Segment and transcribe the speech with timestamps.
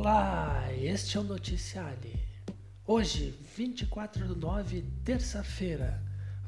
[0.00, 2.12] Olá, este é o Noticiário.
[2.86, 6.00] Hoje, 24 de 9, terça-feira,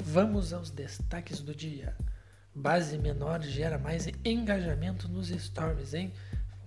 [0.05, 1.97] vamos aos destaques do dia.
[2.55, 6.13] Base menor gera mais engajamento nos stories, hein?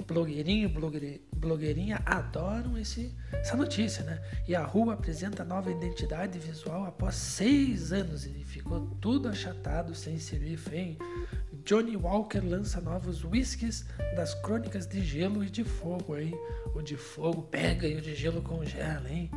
[0.06, 4.22] Blogueirinho e blogueirinha adoram esse, essa notícia, né?
[4.46, 10.20] E a rua apresenta nova identidade visual após seis anos e ficou tudo achatado, sem
[10.20, 10.98] serife, hein?
[11.66, 13.86] Johnny Walker lança novos whiskies
[14.16, 16.34] das crônicas de gelo e de fogo, hein?
[16.76, 19.32] O de fogo pega e o de gelo congela, hein?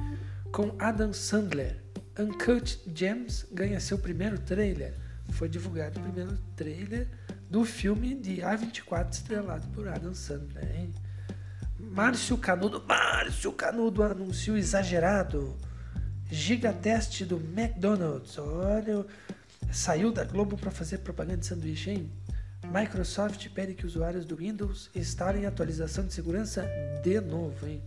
[0.51, 1.80] Com Adam Sandler,
[2.19, 4.95] Uncut Gems ganha seu primeiro trailer.
[5.30, 7.09] Foi divulgado o primeiro trailer
[7.49, 10.93] do filme de A24 estrelado por Adam Sandler, hein?
[11.79, 15.57] Márcio Canudo, Márcio Canudo anunciou exagerado.
[16.29, 18.37] Gigateste do McDonald's.
[18.37, 19.07] Olha,
[19.73, 22.11] Saiu da Globo para fazer propaganda de sanduíche, hein?
[22.73, 26.68] Microsoft pede que usuários do Windows instalem atualização de segurança
[27.02, 27.82] de novo, hein?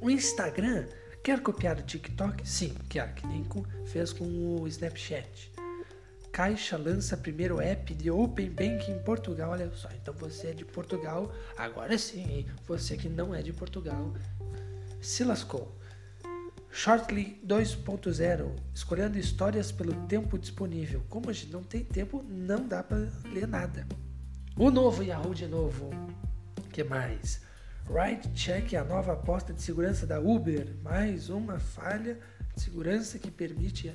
[0.00, 0.86] O Instagram
[1.22, 2.48] quer copiar o TikTok?
[2.48, 3.46] Sim, quer, que nem
[3.86, 4.24] fez com
[4.60, 5.52] o Snapchat.
[6.32, 9.52] Caixa lança primeiro app de Open Banking em Portugal.
[9.52, 12.46] Olha só, então você é de Portugal, agora sim?
[12.66, 14.12] Você que não é de Portugal
[15.00, 15.78] se lascou.
[16.76, 21.04] Shortly 2.0, escolhendo histórias pelo tempo disponível.
[21.08, 23.86] Como a gente não tem tempo, não dá para ler nada.
[24.56, 25.90] O novo Yahoo de novo.
[26.72, 27.42] que mais?
[27.86, 30.74] Ride Check, a nova aposta de segurança da Uber.
[30.82, 32.18] Mais uma falha
[32.56, 33.94] de segurança que permite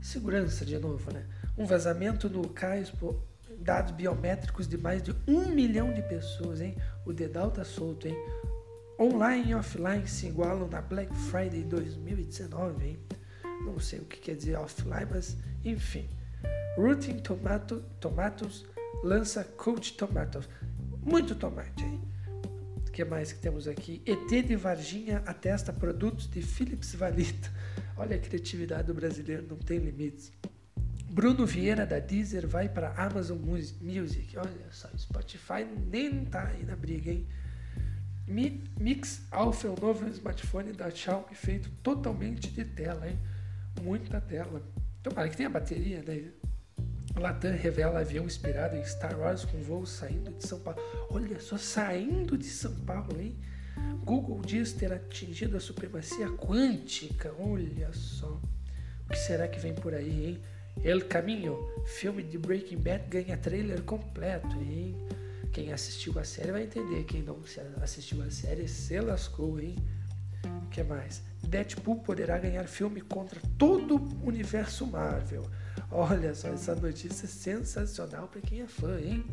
[0.00, 1.24] segurança de novo, né?
[1.56, 2.92] Um vazamento no CAIS,
[3.60, 6.76] dados biométricos de mais de um milhão de pessoas, hein?
[7.06, 8.16] O dedal tá solto, hein?
[8.98, 12.98] Online e offline se igualam na Black Friday 2019, hein?
[13.64, 16.08] Não sei o que quer dizer offline, mas enfim.
[16.76, 18.64] Rooting Tomato, Tomatoes
[19.02, 20.48] lança Coach Tomatoes.
[21.04, 22.00] Muito tomate, hein?
[22.86, 24.00] O que mais que temos aqui?
[24.06, 27.52] ET de Varginha atesta produtos de Philips Valita.
[27.96, 30.32] Olha a criatividade do brasileiro, não tem limites.
[31.10, 33.38] Bruno Vieira da Deezer vai para Amazon
[33.80, 34.36] Music.
[34.38, 37.26] Olha só, Spotify nem tá aí na briga, hein?
[38.26, 43.18] Mi Mix Alpha é o novo smartphone da Xiaomi feito totalmente de tela, hein?
[43.82, 44.62] Muita tela.
[45.02, 46.30] Tomara que tenha bateria, né?
[47.16, 50.80] Latam revela avião inspirado em Star Wars com voo saindo de São Paulo.
[51.10, 53.36] Olha só, saindo de São Paulo, hein?
[54.04, 57.32] Google diz ter atingido a supremacia quântica.
[57.38, 58.40] Olha só.
[59.04, 60.42] O que será que vem por aí, hein?
[60.82, 64.96] El Caminho, filme de Breaking Bad, ganha trailer completo, hein?
[65.54, 67.04] Quem assistiu a série vai entender.
[67.04, 67.38] Quem não
[67.80, 69.76] assistiu a série se lascou, hein?
[70.64, 71.22] O que mais?
[71.44, 75.48] Deadpool poderá ganhar filme contra todo o universo Marvel.
[75.92, 79.24] Olha só, essa notícia é sensacional para quem é fã, hein?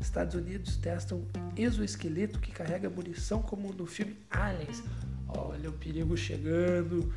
[0.00, 1.24] Estados Unidos testam
[1.56, 4.82] exoesqueleto que carrega munição como no filme Aliens.
[5.28, 7.14] Olha o perigo chegando.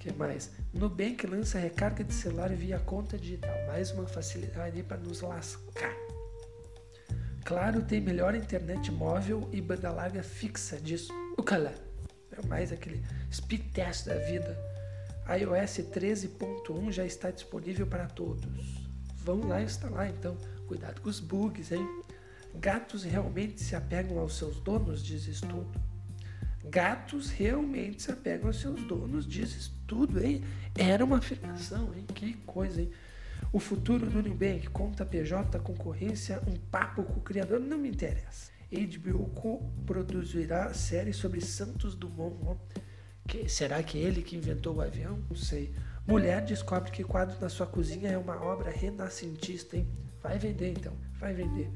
[0.00, 0.50] Que mais?
[0.74, 3.54] Nubank lança recarga de celular via conta digital.
[3.68, 6.05] Mais uma facilidade para nos lascar.
[7.46, 11.06] Claro tem melhor internet móvel e banda larga fixa, diz
[11.38, 11.72] Ukala.
[12.32, 13.00] É mais aquele
[13.32, 14.58] speed test da vida.
[15.28, 18.88] iOS 13.1 já está disponível para todos.
[19.18, 20.36] Vão lá instalar então.
[20.66, 21.86] Cuidado com os bugs, hein?
[22.56, 25.80] Gatos realmente se apegam aos seus donos, diz estudo.
[26.64, 30.42] Gatos realmente se apegam aos seus donos, diz estudo, hein?
[30.76, 32.06] Era uma afirmação, hein?
[32.12, 32.90] Que coisa, hein?
[33.52, 38.50] O futuro do Nubank, conta PJ, concorrência, um papo com o criador, não me interessa.
[38.70, 42.58] HBO produzirá série sobre Santos Dumont.
[43.26, 45.22] Que, será que é ele que inventou o avião?
[45.28, 45.74] Não sei.
[46.06, 49.88] Mulher descobre que quadro na sua cozinha é uma obra renascentista, hein?
[50.22, 51.70] Vai vender então, vai vender.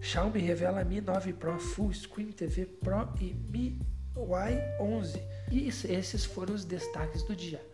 [0.00, 3.80] Xiaomi revela Mi 9 Pro Full Screen TV Pro e Mi
[4.16, 5.20] Y11.
[5.50, 7.64] E esses foram os destaques do dia.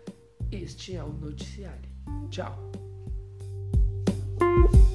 [0.51, 1.89] Este é o noticiário.
[2.31, 2.84] Tchau.
[4.55, 4.94] Bye.